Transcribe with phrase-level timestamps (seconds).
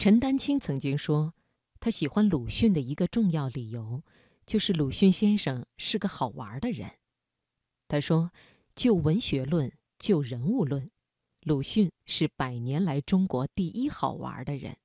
[0.00, 1.34] 陈丹青曾经说，
[1.78, 4.02] 他喜欢鲁迅的一个重要理由，
[4.46, 6.92] 就是鲁迅先生是个好玩的人。
[7.86, 8.32] 他说
[8.74, 10.90] ：“就文学论，就人物论，
[11.42, 14.78] 鲁迅是百年来中国第一好玩的人。”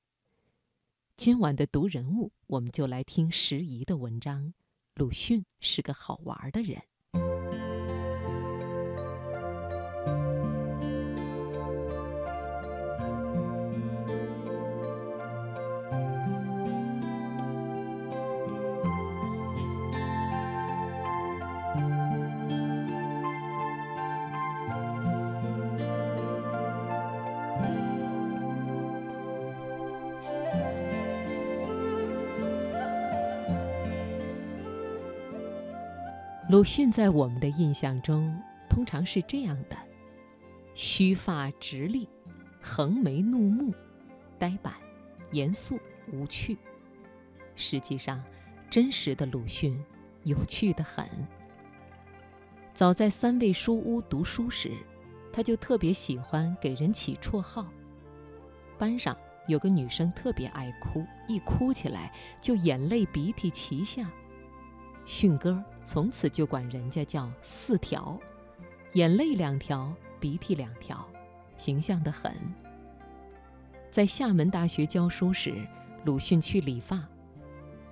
[1.16, 4.54] 今晚的读人物，我们就来听时宜的文章。
[4.96, 6.84] 鲁迅是个好玩的人。
[36.48, 39.76] 鲁迅在我们的印象中，通常是这样的：
[40.76, 42.08] 须发直立，
[42.62, 43.73] 横眉怒目，
[44.38, 44.76] 呆板、
[45.31, 45.80] 严肃、
[46.13, 46.55] 无趣。
[47.55, 48.23] 实际上，
[48.70, 49.75] 真实的鲁迅
[50.22, 51.09] 有趣的很。
[52.75, 54.72] 早在三味书屋读书时，
[55.33, 57.66] 他就特别喜欢给人起绰号。
[58.77, 59.17] 班上
[59.48, 64.08] 有个女生特别爱哭，一哭起来就眼泪鼻涕齐下。
[65.06, 68.20] 迅哥从此就管人家叫“四条”，
[68.94, 71.08] 眼泪两条，鼻涕两条，
[71.58, 72.34] 形象得很。
[73.92, 75.66] 在厦门大学教书时，
[76.03, 77.08] 鲁迅去理发，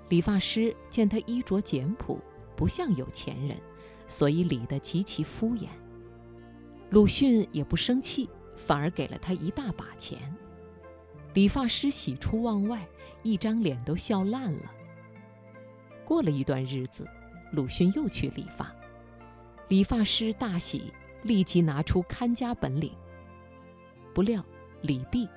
[0.09, 2.19] 理发师见他衣着简朴，
[2.55, 3.57] 不像有钱人，
[4.07, 5.67] 所以理得极其敷衍。
[6.89, 10.19] 鲁迅也不生气，反而给了他一大把钱。
[11.35, 12.87] 理发师喜出望外，
[13.21, 14.71] 一张脸都笑烂了。
[16.05, 17.07] 过了一段日子，
[17.51, 18.73] 鲁迅又去理发，
[19.67, 22.91] 理发师大喜，立即拿出看家本领。
[24.13, 24.43] 不料
[24.81, 25.27] 理毕，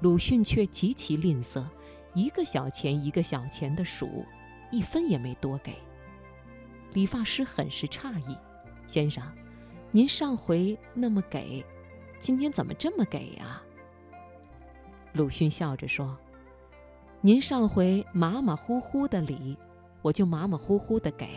[0.00, 1.64] 鲁迅却极其吝啬，
[2.12, 4.24] 一个小钱一个小钱的数，
[4.70, 5.74] 一分也没多给。
[6.92, 8.36] 理发师很是诧异
[8.88, 9.22] ：“先生，
[9.92, 11.64] 您上回那么给，
[12.18, 13.62] 今天怎么这么给呀？”
[15.14, 16.18] 鲁迅笑着说
[17.22, 19.56] ：“您上回马马虎虎的理。”
[20.02, 21.28] 我就马马虎虎的给，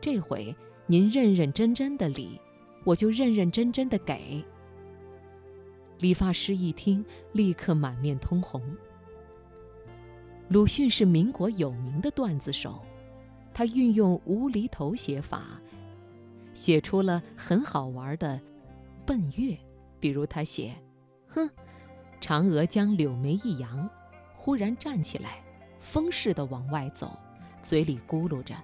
[0.00, 0.54] 这回
[0.86, 2.40] 您认认真真的理，
[2.84, 4.44] 我就认认真真的给。
[5.98, 8.62] 理发师一听，立刻满面通红。
[10.48, 12.80] 鲁迅是民国有名的段子手，
[13.54, 15.60] 他运用无厘头写法，
[16.54, 18.40] 写出了很好玩的
[19.06, 19.56] 奔月。
[20.00, 20.74] 比如他写
[21.28, 21.48] ：“哼，
[22.20, 23.88] 嫦娥将柳眉一扬，
[24.34, 25.44] 忽然站起来，
[25.78, 27.16] 风似的往外走。”
[27.62, 28.54] 嘴里咕噜着：“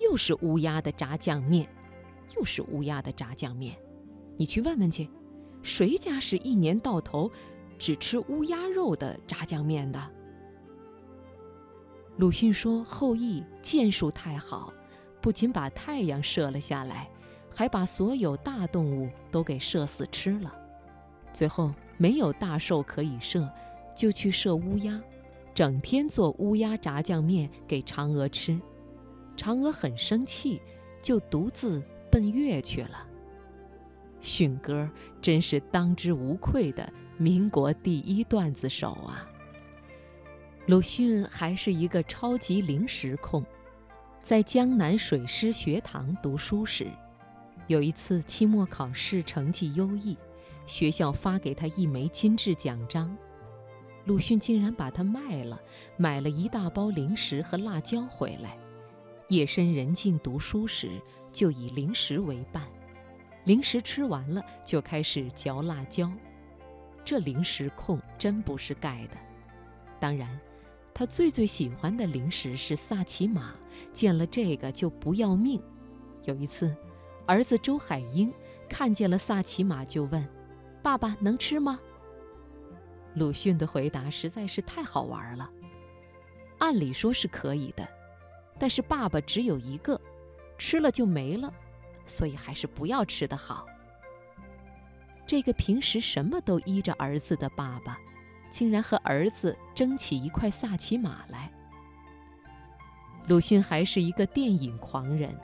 [0.00, 1.68] 又是乌鸦的炸酱面，
[2.36, 3.76] 又是乌鸦的炸酱面。
[4.36, 5.08] 你去问问去，
[5.62, 7.30] 谁家是一年到头
[7.78, 10.00] 只吃乌鸦肉的炸酱面的？”
[12.16, 14.72] 鲁迅说：“后羿箭术太好，
[15.20, 17.08] 不仅把太阳射了下来，
[17.54, 20.54] 还把所有大动物都给射死吃了。
[21.32, 23.48] 最后没有大兽可以射，
[23.94, 25.00] 就去射乌鸦。”
[25.54, 28.58] 整天做乌鸦炸酱面给嫦娥吃，
[29.36, 30.60] 嫦娥很生气，
[31.02, 33.06] 就独自奔月去了。
[34.20, 34.88] 迅哥
[35.20, 39.26] 真是当之无愧的民国第一段子手啊！
[40.66, 43.44] 鲁迅还是一个超级零食控，
[44.22, 46.86] 在江南水师学堂读书时，
[47.66, 50.16] 有一次期末考试成绩优异，
[50.66, 53.16] 学校发给他一枚金质奖章。
[54.10, 55.56] 鲁迅竟然把它卖了，
[55.96, 58.58] 买了一大包零食和辣椒回来。
[59.28, 61.00] 夜深人静读书时，
[61.30, 62.66] 就以零食为伴。
[63.44, 66.10] 零食吃完了，就开始嚼辣椒。
[67.04, 69.16] 这零食控真不是盖的。
[70.00, 70.28] 当然，
[70.92, 73.54] 他最最喜欢的零食是萨琪玛，
[73.92, 75.62] 见了这个就不要命。
[76.24, 76.74] 有一次，
[77.28, 78.32] 儿子周海婴
[78.68, 80.26] 看见了萨琪玛，就问
[80.82, 81.78] ：“爸爸能吃吗？”
[83.14, 85.50] 鲁迅的回答实在是太好玩了。
[86.58, 87.88] 按理说是可以的，
[88.58, 90.00] 但是爸爸只有一个，
[90.58, 91.52] 吃了就没了，
[92.06, 93.66] 所以还是不要吃的好。
[95.26, 97.98] 这个平时什么都依着儿子的爸爸，
[98.50, 101.50] 竟然和儿子争起一块萨琪玛来。
[103.26, 105.34] 鲁迅还是一个电影狂人，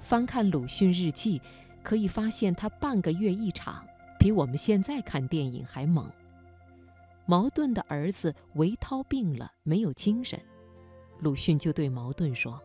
[0.00, 1.40] 翻看鲁迅日记，
[1.82, 3.86] 可以发现他半个月一场，
[4.18, 6.10] 比我们现在看电影还猛。
[7.30, 10.36] 茅盾的儿子韦涛病了，没有精神，
[11.20, 12.60] 鲁迅就对茅盾说：“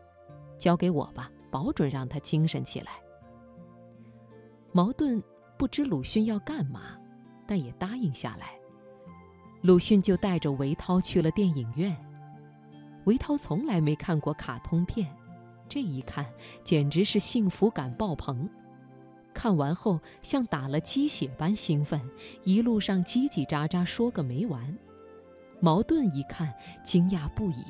[0.57, 2.93] 交给我吧，保准让他精神起来。”
[4.73, 5.21] 茅盾
[5.55, 6.97] 不知鲁迅要干嘛，
[7.45, 8.59] 但也答应下来。
[9.61, 11.95] 鲁迅就带着韦涛去了电影院。
[13.03, 15.15] 韦涛从来没看过卡通片，
[15.69, 16.25] 这一看
[16.63, 18.49] 简直是幸福感爆棚。
[19.35, 22.01] 看完后像打了鸡血般兴奋，
[22.45, 24.75] 一路上叽叽喳喳说个没完。
[25.59, 26.51] 茅盾一看，
[26.83, 27.63] 惊讶不已：“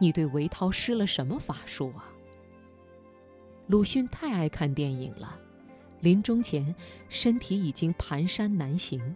[0.00, 2.08] 你对韦涛施了什么法术啊？”
[3.68, 5.38] 鲁迅太爱看电影了，
[6.00, 6.74] 临终前
[7.08, 9.14] 身体已经蹒跚难行，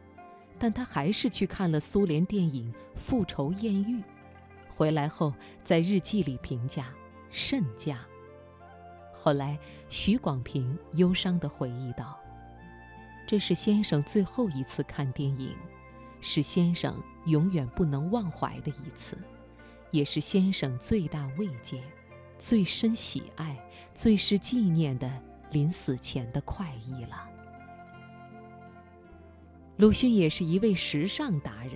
[0.58, 3.97] 但他还是去看了苏联电影《复仇艳遇》。
[4.75, 5.32] 回来后，
[5.64, 6.93] 在日记里评价
[7.31, 7.99] 甚佳。
[9.26, 9.58] 后来，
[9.88, 12.17] 许广平忧伤地回忆道
[13.26, 15.52] ：“这是先生最后一次看电影，
[16.20, 19.19] 是先生永远不能忘怀的一次，
[19.90, 21.82] 也是先生最大慰藉、
[22.38, 23.58] 最深喜爱、
[23.93, 25.11] 最是纪念的
[25.50, 27.29] 临死前的快意了。”
[29.76, 31.72] 鲁迅也是一位时尚达人。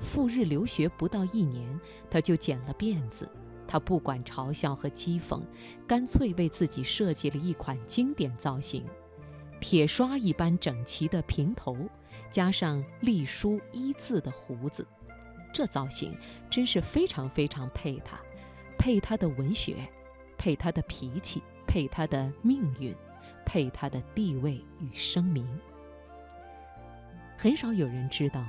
[0.00, 3.28] 赴日留学不到一年，他就剪了辫子。
[3.66, 5.42] 他不管嘲笑和讥讽，
[5.86, 8.84] 干脆为自己设计了一款经典造型：
[9.60, 11.76] 铁刷一般整齐的平头，
[12.30, 14.86] 加上隶书一字的胡子。
[15.52, 16.16] 这造型
[16.50, 18.20] 真是非常非常配他，
[18.78, 19.76] 配他的文学，
[20.36, 22.94] 配他的脾气，配他的命运，
[23.46, 25.46] 配他的地位与声名。
[27.36, 28.44] 很少有人知道。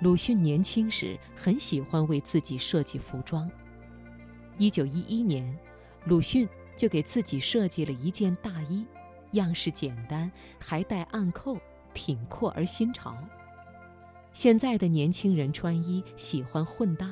[0.00, 3.50] 鲁迅年轻时很喜欢为自己设计服装。
[4.60, 5.58] 一九一一年，
[6.04, 6.46] 鲁迅
[6.76, 8.84] 就给自己设计了一件大衣，
[9.30, 10.30] 样式简单，
[10.62, 11.56] 还带暗扣，
[11.94, 13.16] 挺阔而新潮。
[14.34, 17.10] 现在的年轻人穿衣喜欢混搭，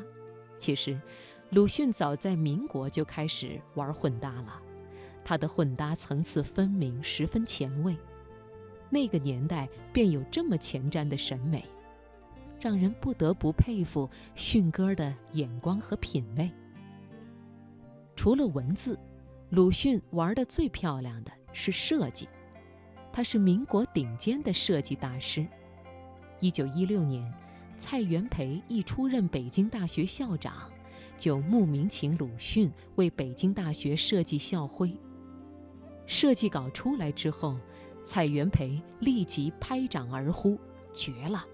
[0.59, 1.01] 其实，
[1.49, 4.61] 鲁迅早在民国就开始玩混搭了。
[5.25, 7.97] 他的混搭层次分明，十分前卫。
[8.91, 11.65] 那个年代便有这么前瞻的审美。
[12.61, 16.51] 让人不得不佩服迅哥的眼光和品味。
[18.19, 18.99] 除了文字，
[19.51, 22.29] 鲁迅玩的最漂亮的是设计。
[23.13, 25.47] 他是民国顶尖的设计大师。
[26.41, 27.33] 一九一六年，
[27.79, 30.69] 蔡元培一出任北京大学校长，
[31.17, 34.93] 就慕名请鲁迅为北京大学设计校徽。
[36.05, 37.57] 设计稿出来之后，
[38.05, 40.59] 蔡元培立即拍掌而呼
[40.93, 41.47] ：“绝了！”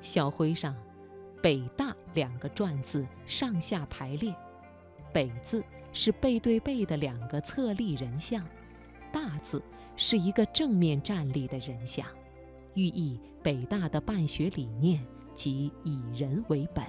[0.00, 0.74] 校徽上
[1.42, 4.34] ，“北大”两个篆字上下排列
[5.16, 5.64] ，“北”字
[5.94, 8.46] 是背对背的两个侧立人像
[9.10, 9.62] ，“大”字
[9.96, 12.06] 是一个正面站立的人像，
[12.74, 15.02] 寓意北大的办学理念
[15.32, 16.84] 即以人为本。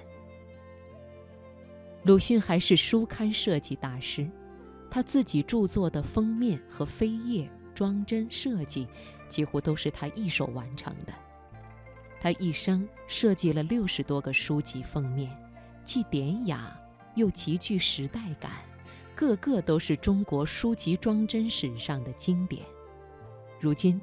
[2.03, 4.29] 鲁迅还是书刊设计大师，
[4.91, 8.89] 他自己著作的封面和扉页装帧设计，
[9.29, 11.13] 几乎都是他一手完成的。
[12.19, 15.33] 他一生设计了六十多个书籍封面，
[15.85, 16.77] 既典雅
[17.17, 18.51] 又极具时代感，
[19.15, 22.63] 个个都是中国书籍装帧史上的经典。
[23.59, 23.99] 如今，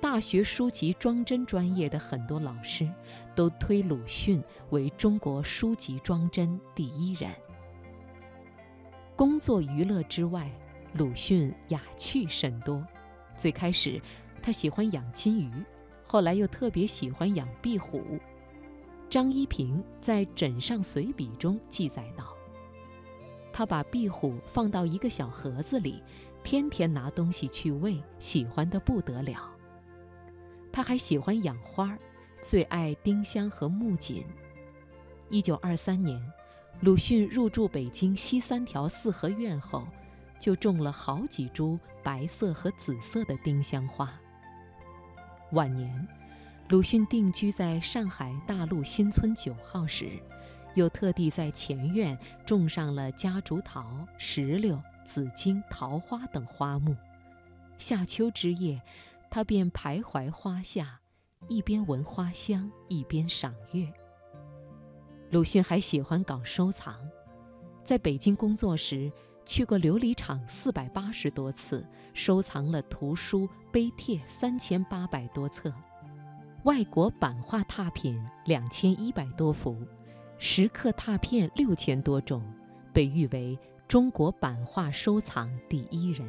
[0.00, 2.90] 大学书籍装帧专业的很多老师
[3.34, 7.30] 都推鲁迅为中国书籍装帧第一人。
[9.14, 10.50] 工作娱乐之外，
[10.94, 12.82] 鲁迅雅趣甚多。
[13.36, 14.00] 最开始，
[14.42, 15.50] 他喜欢养金鱼。
[16.06, 18.18] 后来又特别喜欢养壁虎。
[19.10, 22.33] 张一平在《枕上随笔》中记载道
[23.56, 26.02] ：“他把壁虎放到一个小盒子里，
[26.42, 29.48] 天天拿东西去喂，喜欢得不得了。
[30.72, 31.96] 他还喜欢养花，
[32.42, 34.26] 最爱丁香和木槿。
[35.28, 36.20] 一九二三年，
[36.80, 39.86] 鲁迅入住北京西三条四合院后，
[40.40, 44.12] 就种了好几株白色和紫色的丁香花。”
[45.52, 46.08] 晚年，
[46.70, 50.10] 鲁迅定居在上海大陆新村九号时，
[50.74, 56.94] 又特地在前院种上了夹竹桃、石榴、紫荆、桃花等花木。
[57.78, 58.80] 夏秋之夜，
[59.30, 61.00] 他便徘徊花下，
[61.48, 63.92] 一边闻花香，一边赏月。
[65.30, 66.96] 鲁迅还喜欢搞收藏，
[67.82, 69.12] 在北京工作时。
[69.46, 75.70] 去过琉璃厂四百八十多次，收藏了图书、碑帖三千八百多册，
[76.62, 79.76] 外国版画拓品两千一百多幅，
[80.46, 82.42] 石刻拓片六千多种，
[82.92, 83.58] 被誉为
[83.88, 86.28] 中国版画收藏第一人。